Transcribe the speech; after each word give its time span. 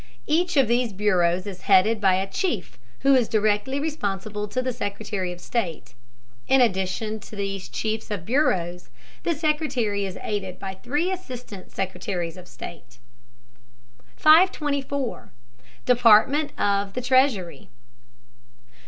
Each 0.25 0.57
of 0.57 0.67
these 0.67 0.93
bureaus 0.93 1.45
is 1.45 1.61
headed 1.61 2.01
by 2.01 2.15
a 2.15 2.25
chief 2.27 2.79
who 3.01 3.13
is 3.13 3.29
directly 3.29 3.79
responsible 3.79 4.47
to 4.47 4.59
the 4.59 4.73
Secretary 4.73 5.31
of 5.31 5.39
State. 5.39 5.93
In 6.47 6.59
addition 6.59 7.19
to 7.19 7.35
these 7.35 7.69
chiefs 7.69 8.09
of 8.09 8.25
bureaus, 8.25 8.89
the 9.21 9.35
Secretary 9.35 10.03
is 10.07 10.17
aided 10.23 10.57
by 10.57 10.73
three 10.73 11.11
assistant 11.11 11.69
secretaries 11.71 12.35
of 12.35 12.47
state. 12.47 12.97
524. 14.17 15.29
DEPARTMENT 15.85 16.53
OF 16.59 16.93
THE 16.93 17.01
TREASURY. 17.03 17.69